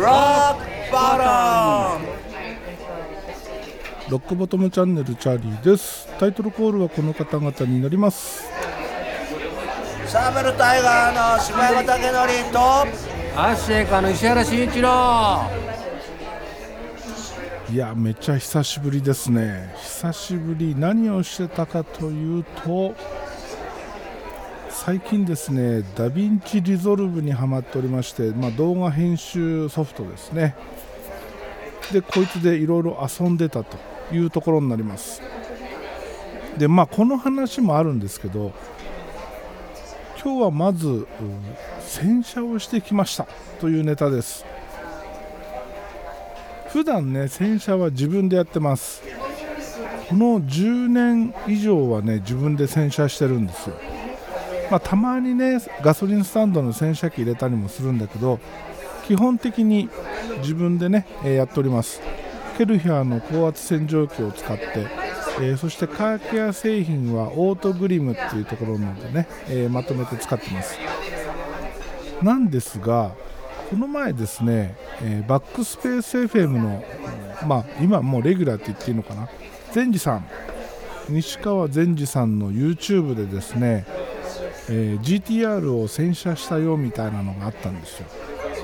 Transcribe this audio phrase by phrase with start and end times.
[0.00, 0.56] Rock
[0.90, 2.00] bottom.
[4.08, 6.08] ロックボトムチャンネルチャーリーです。
[6.18, 8.44] タイトルコールはこの方々になります。
[10.06, 12.58] サーベルタイガーの下山武徳と
[13.38, 15.42] アースシェイカーの石原慎一郎。
[17.70, 19.74] いやめっちゃ久しぶりですね。
[19.76, 20.74] 久しぶり。
[20.74, 22.94] 何をしてたかというと
[24.74, 30.56] 最近ですね DaVinci Resolve にはまっておりまして、まあ、動画編集ソフトですね。
[31.92, 33.78] でこいつでいろいろ遊んでたと
[34.12, 35.22] いうところになります。
[36.58, 38.52] でまあこの話もあるんですけど
[40.22, 41.06] 今日はまず、
[41.80, 43.26] 洗車をしてきました
[43.60, 44.44] というネタです。
[46.68, 49.02] 普段ね洗車は自分でやってます。
[50.08, 53.76] この10年以上はね自分で洗車してるんですよ。
[54.74, 58.40] まあ、たまにねガソリンスタンドの洗車機入れたりもするんだけど
[59.06, 59.88] 基本的に
[60.38, 62.00] 自分でね、え、やっております。
[62.58, 64.64] ケルヒャーの高圧洗浄機を使って、
[65.40, 70.76] えー、そしてカーケア製品はオートグリムっていうところなのでね、えー、まとめて使ってます。
[72.20, 73.12] なんですが
[73.70, 76.84] この前ですね、えー、バックスペース FM の、
[77.46, 79.28] まあ、今もうレギュラーって言っていいのかな？
[79.70, 80.26] 善治さん。
[81.08, 83.84] 西川善治さんの YouTube でですね、
[84.68, 88.06] えー、GTR を洗車したよみたいなのがあったんですよ。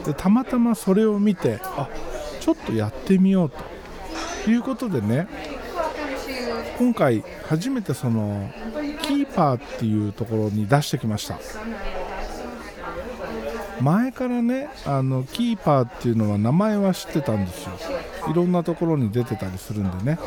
[0.05, 1.89] でたまたまそれを見てあ
[2.41, 3.59] ちょっとやってみようと。
[4.49, 5.29] いうことでね
[6.79, 8.51] 今回初めてその
[9.03, 11.39] キーパーっていうところに出してきました。
[13.83, 17.73] 前からねあのキーパーっていうのは名前は知ってたんですよ。
[18.31, 20.19] いろんなところに出てたりするんでね、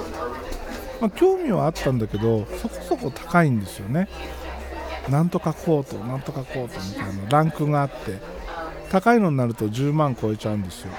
[0.99, 4.07] まあ、興味はあったんだけどそこそこ高いんですよね。
[5.09, 8.19] なんとかコートなんとかコートみたいなランクがあって
[8.89, 10.91] 高いのになると10万超えちゃうんですよ。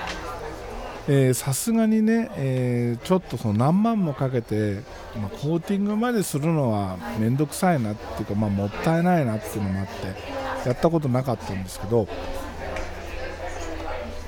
[1.35, 4.83] さすがにね、えー、ちょっとその何万もかけて、
[5.17, 12.09] まあ、コーティングまでするのは面倒くさいなっていうか、まあ、もったいないなっていうのもあってやったことなかったんですけど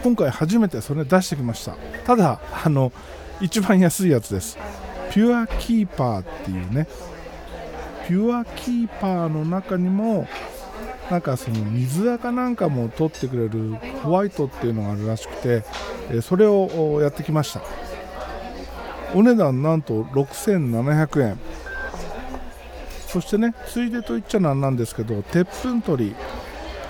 [0.03, 1.77] 今回初めてそれ出してきました。
[2.05, 2.93] ただあの
[3.41, 4.59] 一番安いやつです。
[5.11, 6.87] ピュアキーパーっていうね
[8.07, 10.29] ピュアキーパーの中にも
[11.11, 15.65] なんかその水垢なんかも取ってくれるホワイトっていうのがあるらしくて
[16.23, 17.63] それをやってきました。
[19.15, 21.39] お値段なんと6700円。
[23.07, 26.17] そしてねついでと言っちゃなんなんですけど鉄粉取り。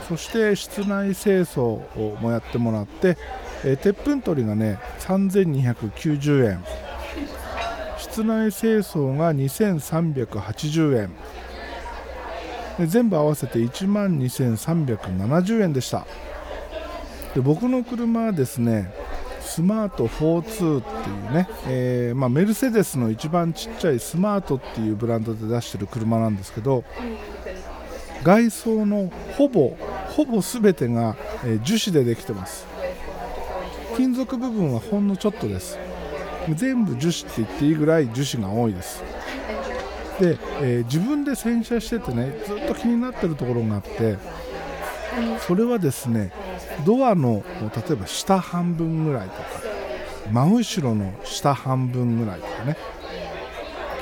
[0.09, 1.81] そして室内清掃
[2.21, 3.19] もやってもらって、
[3.65, 6.65] え鉄粉取りがね3290円。
[7.99, 11.11] 室内清掃が2380円。
[12.79, 16.07] で全部合わせて1万2370円でした。
[17.35, 18.93] で僕の車はですね
[19.41, 26.85] スマート42っていうね、えー、まあ、メルセデスの一番ちっちゃいスマートっていうブランドで出してる車なんですけど
[28.23, 29.77] 外装のほぼ
[30.17, 31.15] ほぼ全てが、
[31.45, 32.67] え、樹脂でできてます。
[33.97, 35.79] 金属部分はほんのちょっとです。
[36.55, 39.03] 全部樹脂って言っていいぐらい樹脂が多いです。
[40.21, 44.17] で、えー、自分で洗車しててねずっと気になってるところがあって
[45.47, 46.33] それはですね
[46.87, 49.43] ドアの例えば下半分ぐらいとか
[50.33, 52.77] 真後ろの下半分ぐらいとかね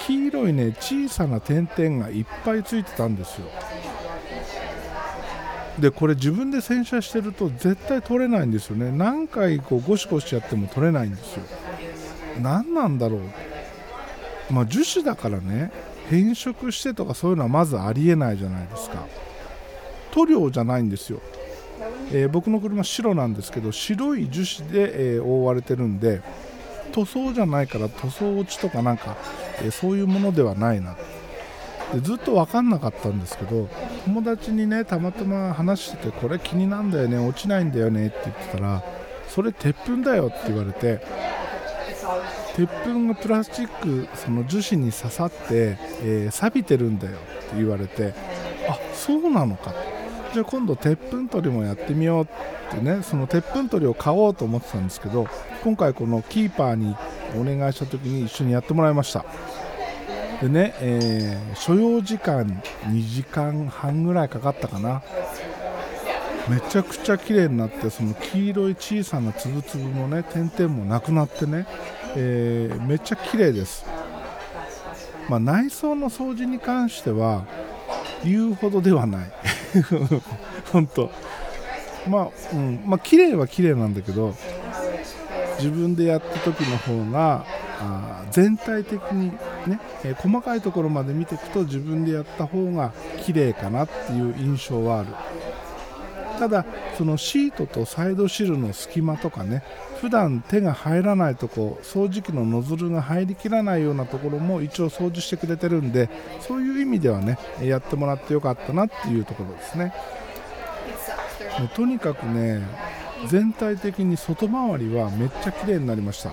[0.06, 3.47] 黄色いね小さな点々がいっぱいついてたんですよ。
[5.78, 8.93] でこれ自分で洗車してると絶対取れないんですよね。
[8.93, 11.43] 何回こうゴシゴシやっても取れないんですよ。
[12.41, 14.53] 何なんだろう。
[14.53, 15.71] まあ樹脂だからね。
[16.11, 19.06] 変色してとかそういうのはまずありえないじゃないですか。
[20.15, 21.21] 塗料じゃないんですよ、
[22.12, 26.23] えー、僕の車白なんですけど白い樹脂で、えー、覆われてるんで
[26.93, 29.17] 塗装じゃないから塗装落ちとかなんか、
[29.61, 30.97] えー、そういうものではないな。
[31.93, 33.69] でずっと分かんなかったんですけど
[34.05, 38.82] 友達にねたまたま話しててこれ気になるんだよね落ちないんだよねって言ってたら
[39.29, 41.05] それ鉄粉だよって言われて
[42.56, 48.15] 鉄粉がプラスチックその樹脂に刺さって、えー、錆びてるんだよって言われて
[48.69, 49.75] あそうなのか
[50.33, 52.29] じゃあ今度鉄粉取りもやってみようっ
[52.71, 55.29] てねその鉄粉取りを買おうと思ってたんですけど
[55.62, 56.97] 今回このキーパーに
[57.37, 59.25] お願いした時に一緒にやってもらいました。
[60.41, 62.45] でね、えー、所要時間
[62.83, 65.03] 2時間半ぐらいかかったかな
[66.49, 71.67] めちゃくちゃ綺麗になってその黄色い小さな粒々もね点々もなくなってね
[72.17, 73.85] えー、めっちゃ綺麗です、
[75.29, 77.44] まあ、内装の掃除に関しては
[78.25, 79.32] 言うほどではない。
[80.73, 81.11] 本当。
[82.08, 82.82] まあうん。
[82.87, 84.35] まあ綺麗は綺麗なんだけど
[85.58, 87.44] 自分でやった時の方が
[87.81, 89.31] あ全体的に
[89.67, 92.93] ね、えー細かいところまで見ていくと自分でやった方が
[93.23, 95.08] 綺麗かなっていう印象はある。
[96.39, 96.65] ただ
[96.97, 99.63] そのシートとサイドシルの隙間とかね
[100.01, 106.11] 普段手が入らないとこ掃除機のノズルが入りきらないようなところも一応掃除してくれてるんで
[106.41, 109.95] そういう意味ではねやってもらってよかったなっていうところですね。
[111.59, 112.63] もうとにかくね
[113.29, 116.33] 全体的に外回りはめっちゃ綺麗になりました。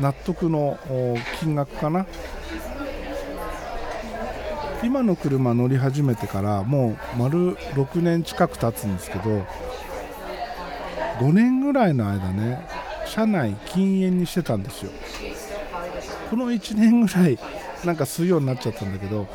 [0.00, 2.06] 納得のお金額かな
[4.88, 9.44] 今の車乗り始めてからもう丸6年近く経つんですけど
[11.18, 12.66] 5年ぐらいの間ね
[13.04, 14.90] 車内禁煙にしてたんですよ。
[16.30, 17.38] この1年ぐらい
[17.84, 19.26] なんか吸うようになっちゃったんだけど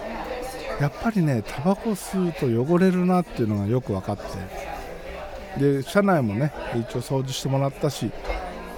[0.82, 5.84] やっぱりねタバコ吸うと汚れるなっていうのがよく分かって。
[5.84, 8.10] で車内もね一応掃除してもらったし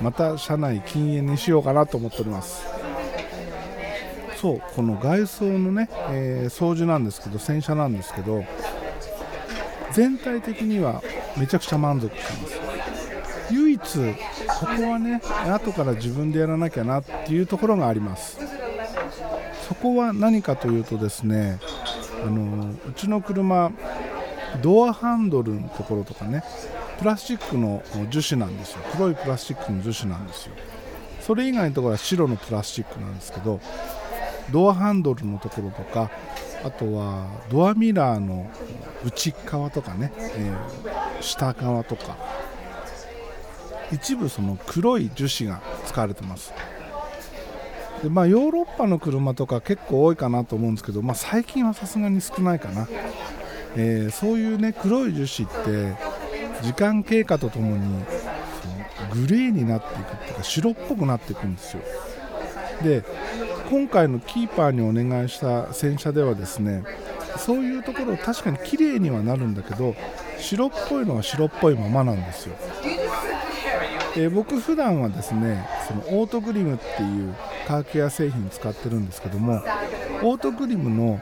[0.01, 2.75] また車内禁煙にしようかなと思っております。
[4.45, 8.44] そうこの外装のね、えー掃除なんですけど洗車なんですけど
[9.92, 11.01] 全体的には
[11.36, 12.59] めちゃくちゃ満足してます。
[13.51, 15.19] 唯一ここはね
[15.51, 18.38] 後から自分でやらなきゃなっていうところがあります。
[19.68, 21.57] そこは何かというとですね
[22.24, 23.71] あのうちの車
[24.62, 26.44] ドアハンドルのところとかね
[27.00, 27.81] プラスチックの
[28.12, 28.83] 樹脂なんですよ。
[28.91, 30.53] 黒いプラスチックの樹脂なんですよ。
[31.21, 33.59] それ以外のところは白のプラスチックなんですけど
[34.51, 36.12] ドアハンドルのところとか
[36.63, 38.50] あとはドアミラーの
[39.03, 40.86] 内側とかね、えー
[41.21, 42.18] 下側とか
[43.92, 46.53] 一部その黒い樹脂が使われてます。
[48.03, 52.88] でまあヨーロッパの車とか結構多いかなと思うんですけど、まあ、最近はさすがに少ないかな、
[53.75, 55.95] えーそういうね黒い樹脂って
[56.62, 58.03] 時間経過とともに
[59.13, 61.83] グレーになっていくっていうか白っぽくなっていくんですよ。
[62.83, 63.03] で
[63.69, 66.83] 今回のキーパーにお願いした洗車ではですね
[67.38, 69.95] そういうところ確かに綺麗にはなるんだけど
[70.38, 72.56] 白っぽいのは白っぽいままなんですよ。
[74.17, 77.35] えー僕普段はですねそのオートグリムっていう
[77.67, 79.62] カーケア製品使ってるんですけども
[80.23, 81.19] オートグリムの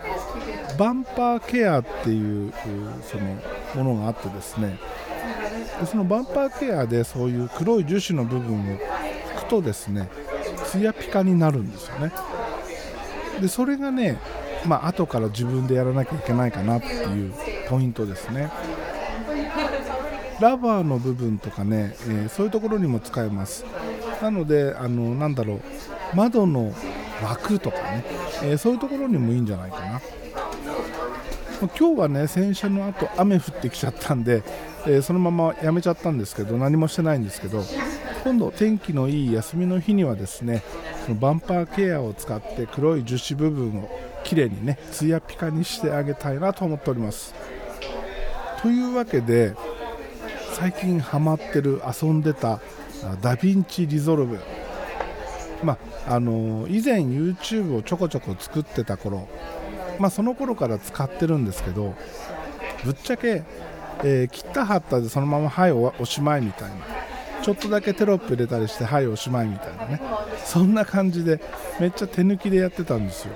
[0.77, 2.53] バンパーケアっていう
[3.01, 3.17] そ
[3.79, 4.77] のものがあってですね
[5.89, 10.07] そのバンパーケアでそういう黒い樹脂の部分を拭くとですね
[10.73, 12.11] ツヤピカになるんですよね。
[13.39, 14.17] でそれがね
[14.65, 17.31] まあ後から自分でやらなきゃいけないかなっていう
[17.69, 18.49] ポイントですね。
[20.39, 23.65] ラバーの部分とかね、えーそういうところにも使えます。
[24.19, 25.61] なのであのなんだろう
[26.15, 26.73] 窓の
[27.21, 28.03] 枠とかね、
[28.41, 30.01] えーそういうところにもいいんじゃないかな。
[31.77, 34.41] 今日はね洗車の後雨降ってきちゃったんで、
[34.87, 37.63] えーそのままやめちゃったんですけど何もしてないんですけど
[38.23, 40.63] 今度天気のいい休みの日にはですね
[41.05, 43.89] そのバンパーケアを使って黒い樹脂部分を
[44.23, 47.33] きれいにねツヤピカにしてあげたいなと思っております。
[48.61, 49.53] というわけで
[50.53, 52.61] 最近ハマってる遊んでた
[53.21, 54.39] DaVinci Resolve。
[55.61, 55.77] ま
[56.07, 59.27] あの以前 YouTube をちょこちょこ作ってた頃
[59.99, 61.93] まあその頃から使ってるんですけど
[62.85, 63.43] ぶっちゃけ、
[64.03, 66.92] えー切った貼ったでそのままはいおおしまいみたいな。
[67.43, 70.01] ちょっとだけテロップ入れたりしてはいおしまいみたいなね。
[70.45, 71.41] そんな感じで
[71.79, 73.33] めっちゃ手抜きでやってたんですよ。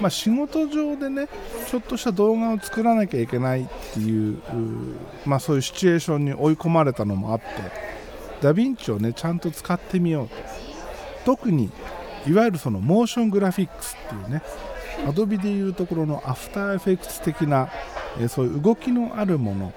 [0.00, 1.28] まあ、仕事上でね
[1.68, 4.40] ちょっとした動画を作らなきゃいけないっていう
[5.26, 7.46] まあ、そういうシチュエーションに追い込まれたのもあって
[8.40, 10.36] ダヴィンチをねちゃんと使ってみようと。
[11.24, 11.70] 特に
[12.26, 14.42] いわゆるそのモーショングラフィックスっていうね
[15.06, 17.70] アドビでいうところのアフターエフェクツ的な、
[18.20, 19.72] えそういう動きのあるもの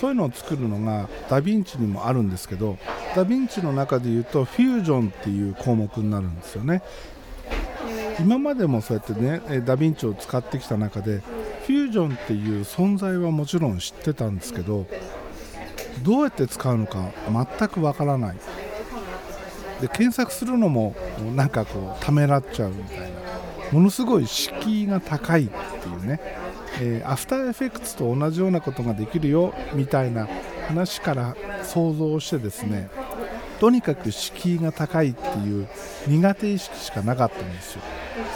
[0.00, 2.78] そういうのを作るのがダヴィンチにもあるんですけど
[3.14, 6.82] ダヴィンチの中でいうとフュージョンっていう項目になるんですよね。
[8.20, 11.22] 今までもそうやってねダヴィンチを使ってきた中で
[11.66, 14.86] フュージョンっていう存在はもちろん知ってたんですけど
[16.02, 17.10] どうやって使うのか
[17.58, 18.36] 全くわからない。
[19.80, 20.94] で検索するのも
[21.34, 23.06] なんかこうためらっちゃうみたいな。
[23.72, 26.20] ものすごい敷居が高いっていうね、
[26.80, 30.28] えーアフターエフェクツと同じようなことができるよみたいな
[30.68, 32.88] 話から想像してですね
[33.60, 35.68] とにかく敷居が高いっていう
[36.08, 37.82] 苦手意識しかなかったんですよ。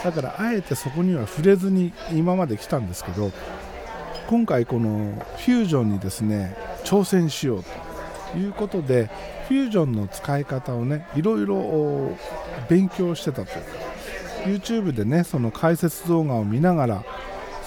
[0.03, 3.31] だからあえてそこには触れずに今まで来たんですけど
[4.27, 7.63] 今回このフュージョンにですね挑戦しよう
[8.31, 9.09] ということで
[9.47, 12.17] フュージョンの使い方をねいろいろ
[12.69, 13.43] 勉強してたと。
[13.43, 13.59] いうか
[14.45, 17.03] YouTube でねその解説動画を見ながら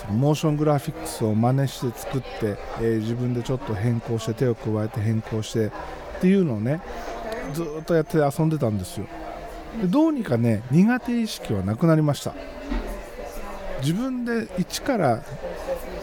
[0.00, 5.71] そのモーショングラフィックスを真似して作って、えー自分でちょっと変更して手を加えて変更してっ
[6.21, 6.80] ていうのをね
[7.52, 9.07] ずっとやって遊んでたんですよ。
[9.80, 12.35] でどうにかね苦手意識はなくなりました。
[13.83, 15.23] 自分で一から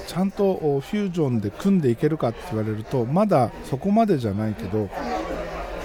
[0.08, 4.90] ちゃんとフュージョンで組んでいけるかって言われるとまだそこまでじゃないけど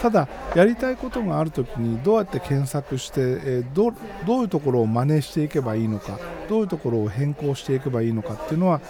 [0.03, 3.93] ただやりたいことがあるときにどうやって検索して、えど
[4.27, 6.19] ういうところを真似していけばいいのか
[6.49, 8.81] どういうところを変更していけばいいのかっていうのは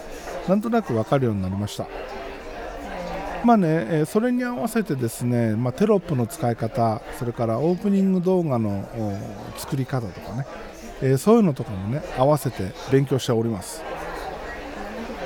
[0.49, 1.87] なんとなく分かるようになりました。
[3.45, 8.88] まあね、それに合わせてですね、まあ、テロップの使い方それからオープニング動画の
[9.59, 10.47] 作り方とかね、
[11.02, 13.83] えそういうのとかもね合わせて勉強しております。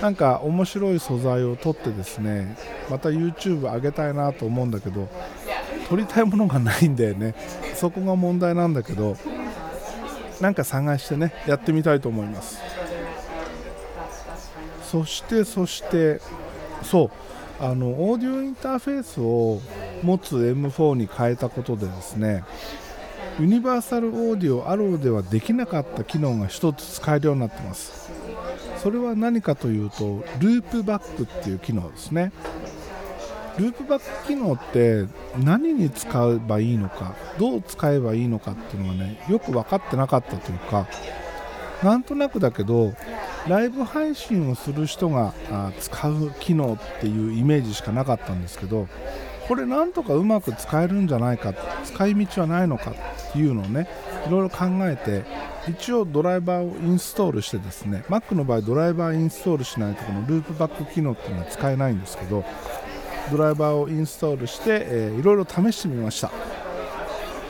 [0.00, 2.56] なんか面白い素材を撮ってですね
[2.90, 5.08] また YouTube 上げたいなと思うんだけど
[5.88, 7.34] 撮りたいものがないんだよね。
[7.74, 9.16] そこが問題なんだけど
[10.40, 12.58] なんか探してねやってみたいと思います。
[14.82, 16.20] そしてそして
[16.82, 17.10] そ
[17.60, 19.60] うあのオーディオインターフェースを
[20.02, 22.44] 持つ M4 に変えたことでですね
[23.40, 28.10] ユニバーサルオーディオアローではできなかった機能が1つ使えるようになってます。
[28.82, 32.32] それは何かというとループバックっていう機能ですね。
[33.58, 35.06] ループバック機能って
[35.38, 40.86] 何に使えばいいのかどう使えばいいのかっていうのがねよく分かってなかったというか
[41.82, 42.94] なんとなくだけど
[43.48, 45.32] ライブ配信をする人が
[45.78, 48.88] 使う機能っていうイメージしかなかったんですけど
[49.46, 53.88] これなんとかうまく使えるんじゃないか使い道はないのかっていうのをね
[54.26, 55.24] いろいろ考えて
[55.68, 62.44] 一応ドライバーをインストールしてですね Mac の場合ドライバーインストールしないとこのループバック機能っていうのは使えないんですけど
[63.30, 66.30] ドライバーをインストールして、えーいろいろ試してみました。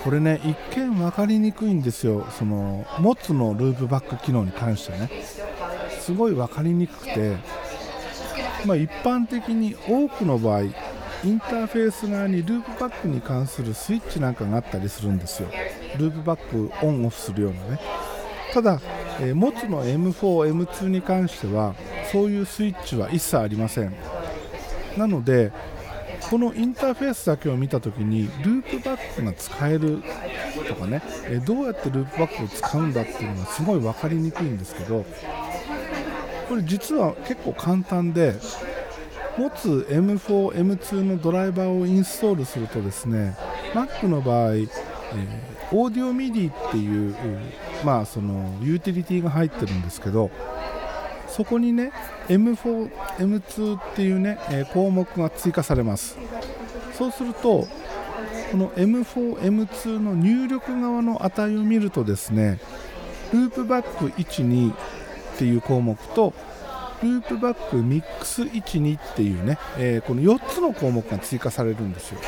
[0.04, 2.26] これね一見分かりにくいんですよ。
[2.38, 5.11] そのモツのループバック機能に関してね。
[6.00, 7.37] すごい分かりにくくて、
[8.64, 15.49] まあ、一般的に多くの場合インターフェース側にループバックに関するスイッチなんかがあったりするんですよ。
[15.99, 17.80] ループバックオンオフするようなね。
[18.52, 18.80] ただ、
[19.21, 20.12] えー、モツの M4、
[20.52, 21.75] M2 に関しては
[22.12, 23.95] そういうスイッチは一切ありません。
[24.97, 25.53] なので
[26.31, 30.03] このインターフェースだけを見たときにループバックが使える
[30.67, 31.03] とかね
[31.45, 35.05] どうやってループバックを使うんだっていうのがすごい分かりにくいんですけど
[36.49, 38.35] これ実は結構簡単で
[39.37, 43.37] 持つ M4、M2 のドライバーをインストールするとですね
[43.75, 44.69] Mac の場合、えー
[45.73, 47.17] オーディオ MIDI っていう、
[47.85, 50.31] まあ、そのユーティリティが入ってるんですけど
[51.37, 51.93] そこにね
[52.28, 56.16] M4、M2 っていうね、え項目が追加されます。
[56.97, 57.66] そうすると
[58.50, 62.59] この M4、M2 の入力側の値を見るとですね
[63.35, 64.75] ループバック12っ
[65.37, 66.33] ていう項目と
[67.02, 72.21] ループバックミックス12っていうね、えこの4つの項目が追加されるんですよ。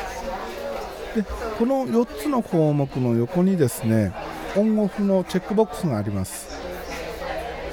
[1.15, 1.23] で
[1.57, 4.13] この4つの項目の横にですね
[4.55, 6.58] オンオフのチェックボックスがあります。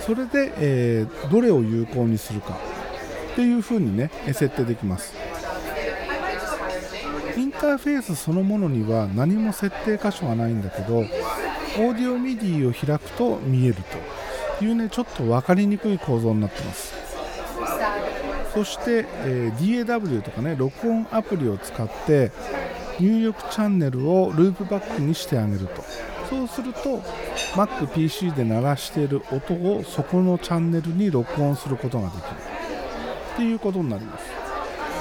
[0.07, 2.57] それで、えーどれを有効にするか
[3.33, 5.15] っていう風にね設定できます。
[7.37, 11.09] インターフェースそのものには何も設定箇所がないんだけどオー
[11.95, 13.77] ディオ MIDI を開くと見える
[14.59, 16.95] というねちょっと分かりにくい構造になってます。
[18.55, 22.33] そして、えー DAW とかね録音アプリを使って
[22.99, 25.85] 入力チャンネルをループバックにしてあげると。
[26.29, 27.01] そうすると
[27.55, 32.23] MacPC で鳴らしている音をそこのチャンネルに録音することができる。
[33.35, 34.25] っていうことになります。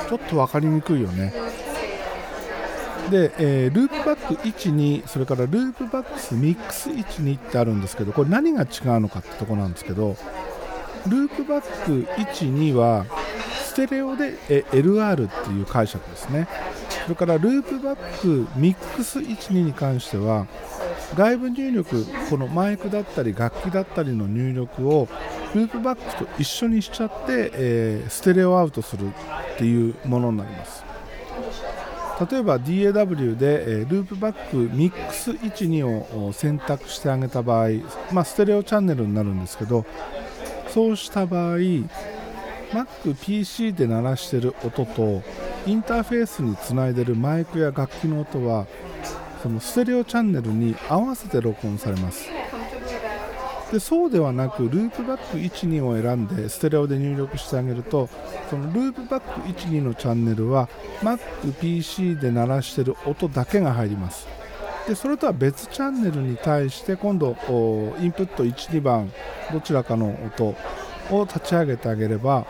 [0.09, 1.33] ちょっと分かりにくいよね。
[3.09, 10.17] で、えーループバック12それからループバックスミックス12ってあるんですけどこれ何が違うのかってとこなんですけど
[11.07, 13.05] ループバック12は
[13.63, 14.33] ステレオで
[14.71, 16.47] LR っていう解釈ですね。
[17.03, 20.47] それからループバックミックス12に関しては
[21.13, 25.07] 外部入力このマイクだったり楽器だったりの入力を
[25.53, 30.83] ループバックと一緒にしちゃって、えーステレオアウトするっていうものになります。
[32.31, 37.69] 例えば DAW で、えーループバックミックス12を選択してあげた場合、
[38.11, 39.85] まあ、ステレオチャンネルになるんですけど
[40.69, 41.57] そうした場合
[42.71, 45.23] MacPC で鳴らしてる音と
[45.65, 48.67] インターフェースにつないでるマイクや楽器の音は
[49.45, 52.27] そのステレオチャンネルに合わせて録音されます。
[53.71, 58.09] でそうではなくループバック12を選んでステレオで入力してあげると
[58.49, 60.67] そのループバック12のチャンネルは
[61.01, 64.27] MacPC で鳴らしてる音だけが入ります。
[64.87, 67.35] でそれとは別チャンネルに対して今度
[68.01, 69.11] インプット12番
[69.53, 70.55] どちらかの音
[71.15, 72.47] を立ち上げてあげれば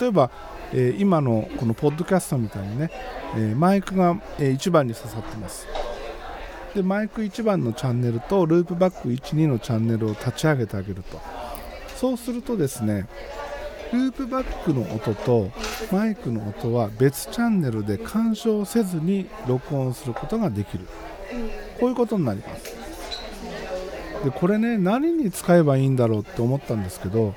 [0.00, 0.30] 例えば、
[0.72, 2.90] えー今のこのポッドキャストみたいにね、
[3.34, 5.66] えーマイクが、え1番に刺さってます。
[6.76, 11.18] でマイク1番のチャンネルとループバック12のチャンネルを立ち上げてあげると。
[11.96, 13.06] そうするとですね
[13.94, 15.50] ループバックの音と
[15.90, 20.84] マイクの音は別チャンネルで干渉せずに録音することができる。
[21.80, 22.76] こういうことになります。
[24.22, 27.34] でこれね何に使えばいいんだろうって思ったんですけど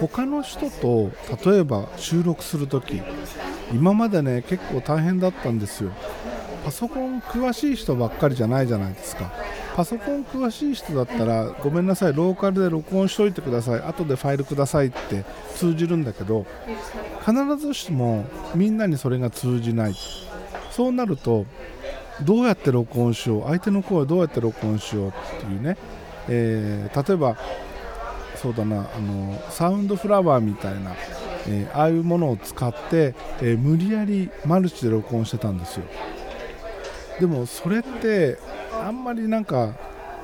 [0.00, 1.10] 他の人と
[1.44, 3.02] 例えば収録するとき
[3.70, 5.90] 今までね結構大変だったんですよ。
[6.64, 9.32] パソコン詳しい人ばっかりじゃないじゃないですか。
[9.74, 13.80] パソコン詳しい人だったらごめんなさいローカルで録音しといてください。
[13.80, 15.24] 後でファイルくださいって
[15.56, 16.46] 通じるんだけど
[17.24, 18.24] 必ずしも
[18.54, 19.94] みんなにそれが通じない。
[20.70, 21.46] そうなると
[22.22, 25.76] どうやって録音しよう相手の声どうやって録音しようっていうね、
[26.28, 27.36] えー例えば
[28.36, 30.92] そうだなあのサウンドフラワーみたいな、
[31.46, 35.84] えーああいうものを使って、えー無理やりマルチで録音してたんですよ。
[37.20, 38.38] でもそれって
[38.72, 39.74] あんまりなんか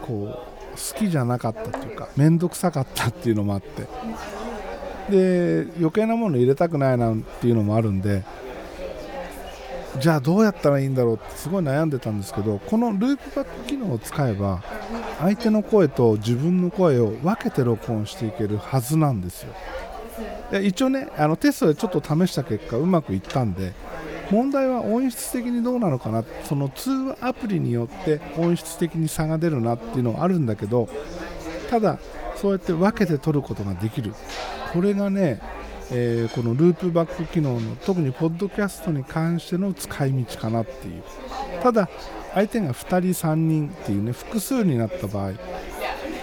[0.03, 3.87] こう好きじゃなかったっていうか面倒くさかったっていうのもあって。
[5.11, 8.25] で余計なもの入れたくないなっていうのもあるんで。
[10.00, 14.62] じゃあどうやったらいいんだろうってすごい悩んでたんですけどこのループバック機能を使えば
[15.19, 19.55] 相手の声と自分の声を分けて録音していけるはずなんですよ。
[20.61, 23.73] 一応ねあのテストでちょっと試した結果うまくいったんで
[24.30, 26.25] 問題は音質的にどうなのかな？
[26.45, 30.88] その通話アプリによって音質的に差が出るなっていうのはあるんだけど
[31.71, 31.99] ただ
[32.37, 34.14] そうやって分けて取ることができる。
[34.73, 35.40] これがね、
[35.90, 41.02] えーこのループバック機能の特にポッドキャストに関しての使い道かなっていう。
[41.62, 41.88] ただ
[42.35, 45.33] 相手が2人3人っていうね複数になった場合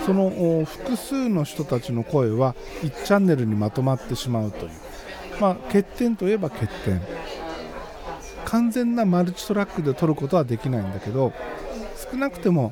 [0.06, 4.72] その複数の人たちの声は1チャンネルにまとまってしまうという。
[5.40, 7.02] まあ欠点といえば欠点。
[8.54, 11.34] 完全なマルチトラックで撮ることはできないんだけど
[12.12, 12.72] 少なくても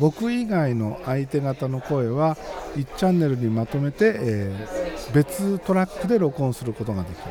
[0.00, 2.36] 僕以外の相手方の声は
[2.76, 7.22] 1チャンネルにまとめて、えー別トラックで録音することができる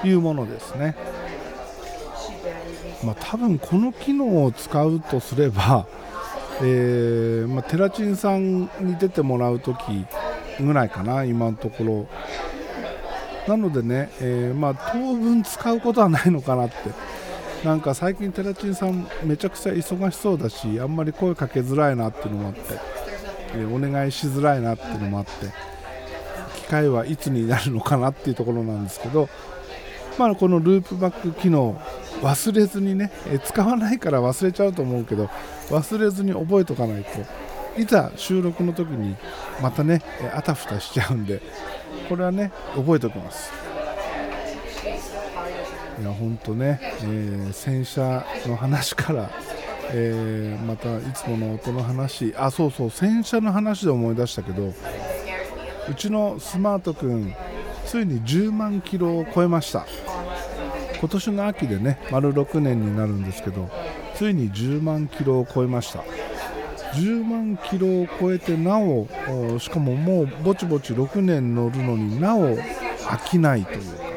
[0.00, 0.94] というものですね。
[3.04, 5.86] まあ、多分この機能を使うとすれば、
[6.62, 10.06] えーまあ、テラチンさんに出てもらうとき
[10.60, 12.06] ぐらいかな、今のところ。
[13.48, 16.74] なのでね、えーまあ、当分使うことはないのかなって。
[17.64, 22.60] なんか最近テラチンさんめちゃくちゃ忙しそうだしあんまり声かけづらいなっていうのもあって、
[23.56, 25.30] えお願いしづらいなっていうのもあって
[26.60, 29.28] 機会はいつになるのかなっていうところなんですけど、
[30.18, 31.80] まあ、このループバック機能
[32.22, 35.28] 忘れずにね、え使わないから忘れちゃうと思うけど
[35.70, 37.10] 忘れずに覚えとかないと
[37.76, 39.16] いざ収録の時に
[39.62, 40.02] またね、
[40.34, 41.40] あたふたしちゃうんで
[42.08, 43.52] これはね覚えておきます。
[46.00, 49.30] いや本当ね、えー洗車の話から、
[49.92, 52.34] えーまたいつもの音の話。
[52.36, 57.34] あそうそう洗車の話で思い出したけどうちのスマート君
[57.84, 59.86] ついに10万キロを超えました。
[61.00, 63.70] 今年の秋でね丸6年になるんですけど
[64.16, 66.02] ついに10万キロを超えました。
[66.94, 69.06] 10万キロを超えてなお
[69.58, 74.08] しかももうぼちぼち6年乗るのになお飽きないというか。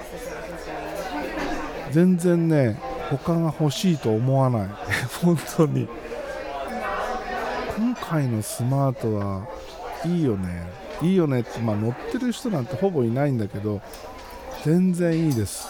[1.92, 2.80] 全然ね
[3.10, 4.70] 他が欲しいと思わない。
[5.22, 5.88] 本当に。
[7.78, 9.48] 今回のスマートは
[10.06, 10.64] いいよね。
[11.02, 11.42] いいよね。
[11.42, 13.82] って、まあ、乗ってる人なんてほぼいないんだけど
[14.64, 15.68] 全然いいです。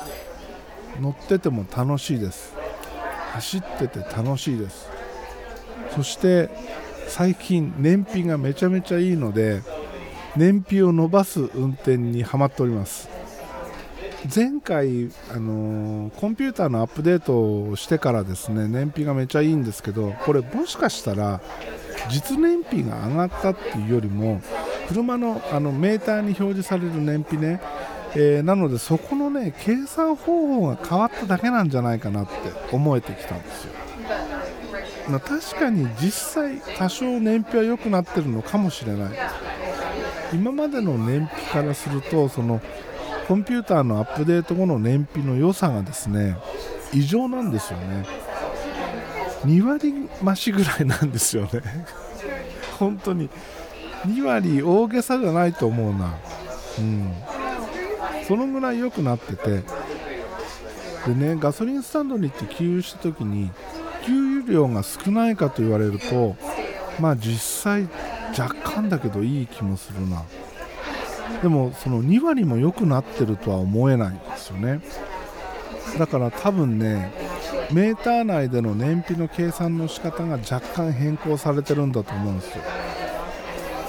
[0.99, 2.53] 乗ってても楽しいです。
[3.33, 4.87] 走ってて楽しいです。
[5.95, 6.49] そして
[7.11, 9.61] 最近燃費がめちゃめちゃいいので
[10.37, 13.09] 燃費を伸ばす運転にはまっております
[14.33, 21.41] 前回、あのコンピューターのアップデートをしてからですね燃費がめちゃいいんですけどこれもしかしたら
[22.09, 24.41] 実燃費が上がったっていうよりも
[24.87, 27.61] 車のあのメーターに表示される燃費ね、
[28.15, 32.31] えーなのでそこのね計算方法が変わっただけなんじゃないかなって
[32.71, 33.90] 思えてきたんですよ。
[35.09, 39.11] まあ確かに実際多少燃費は良くなってるのかもしれない。
[40.33, 42.61] 今までの燃費からするとその
[43.27, 46.37] コンピューターのアップデート後の燃費の良さがですね
[46.93, 48.05] 異常なんですよね。
[49.45, 51.61] 2割増しぐらいなんですよね。
[52.79, 53.29] 本当に。
[54.05, 56.13] 2割大げさじゃないと思うな。
[56.79, 57.13] うん。
[58.27, 59.63] そのぐらい良くなってて。
[61.05, 63.49] でねガソリンスタンドに行って給油した時に
[64.41, 66.35] 量が少ないかと言われると
[66.99, 67.87] まあ実際
[68.37, 70.23] 若干だけどいい気もするな。
[71.41, 74.81] でもその2割も良くなってるとは思えないんですよね。
[75.97, 77.11] だから多分ね
[77.71, 82.63] メーター内での燃費の計算の仕方が若干変更されてるんだと思うんですよ。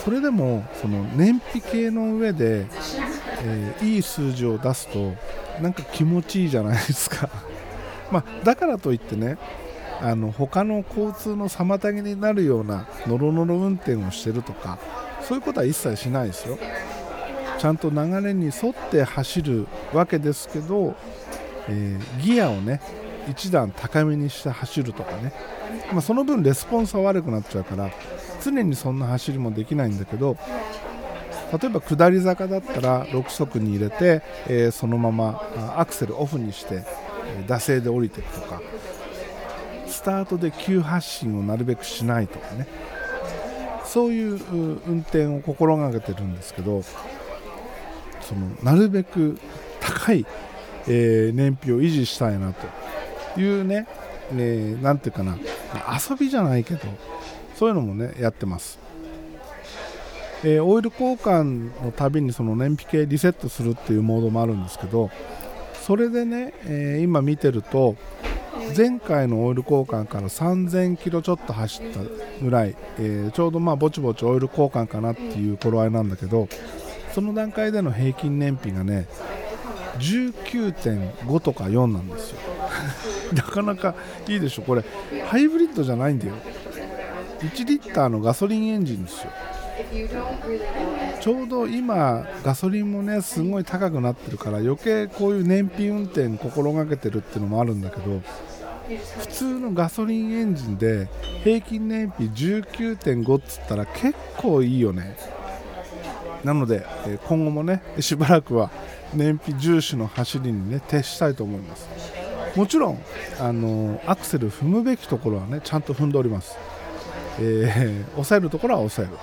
[0.05, 2.67] それでもその燃費計の上で、
[3.45, 5.15] えーいい数字を出すと
[5.61, 7.29] なんか気持ちいいじゃないですか。
[8.11, 9.37] まあだからといってね
[10.03, 14.79] あの他の交通の妨げになるようなノロノロ運転をしてるとか
[15.23, 16.59] そういうことは一切しないですよ。
[17.59, 20.97] ちゃんと流れに沿って走るわけですけど、
[21.69, 22.81] えーギアをね
[23.31, 25.33] 一段高めにして走るとかね、
[25.93, 27.89] まあ、その分レスポンスは悪くなっちゃうから
[28.43, 30.37] 常にそんな走りもできないんだけど
[31.53, 35.41] 例えば下り坂だったら6速に入れて、えーそのまま
[35.77, 36.83] アクセルオフにして、
[37.39, 38.61] え惰性で降りていくとか
[40.03, 42.67] スタートで急発進をなるべくしないとかね。
[43.85, 44.41] そういう
[44.87, 49.39] 運転を心がけてるんですけどそのなるべく
[49.81, 50.25] 高い、
[50.89, 52.55] えー燃費を維持したいな
[53.35, 53.87] というね、
[54.33, 55.37] えーていうかな
[56.11, 56.81] 遊びじゃないけど
[57.55, 58.79] そういうのもねやってます、
[60.43, 65.11] えーオイル交換のたびにその燃費計リセットするっていうモードもあるんですけど
[65.83, 67.95] それでね、えー今見てると
[68.77, 72.01] 前回のオイル交換から3000キロちょっと走った
[72.43, 76.49] ぐらい、えーちょうどまあぼちぼちオイル交換かなっていう頃合いなんだけど
[77.13, 79.07] その段階での平均燃費がね
[79.99, 82.39] 19.5とか4なんですよ。
[83.35, 83.95] なかなか
[84.27, 84.63] いいでしょ。
[84.63, 84.85] これ
[85.27, 86.35] ハイブリッドじゃないんだよ。
[87.41, 89.31] 1リッターのガソリンエンジンですよ。
[91.21, 98.23] ちょうど今ガソリンもねすごい高くなってるから余計こういう燃費運転心がけてるっていうのもあるんだけど
[98.99, 101.09] 普通のガソリンエンジンで
[101.45, 105.17] 平均燃費19.5っつったら結構いいよね。
[106.45, 106.85] なので
[107.27, 108.71] 今後もねしばらくは
[109.15, 111.89] 燃費重視の走りにね徹したいと思います。
[112.57, 112.99] もちろん
[113.41, 116.59] あのアクセル踏むべきところはねちゃんと踏んでおります、
[117.39, 119.17] えー 抑えるところは抑える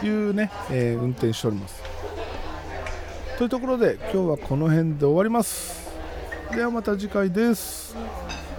[0.00, 1.82] というね、えー運転しております。
[3.38, 5.88] というところで今日はこの辺で終わります。
[6.54, 7.96] ではまた次回です「